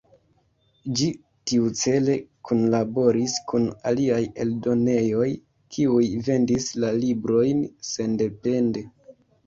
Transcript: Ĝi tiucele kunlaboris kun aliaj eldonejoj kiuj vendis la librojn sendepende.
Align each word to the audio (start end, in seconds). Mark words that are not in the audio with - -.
Ĝi 0.99 1.09
tiucele 1.51 2.15
kunlaboris 2.49 3.37
kun 3.53 3.69
aliaj 3.93 4.19
eldonejoj 4.47 5.31
kiuj 5.77 6.11
vendis 6.31 6.71
la 6.83 6.95
librojn 7.07 7.67
sendepende. 7.97 8.89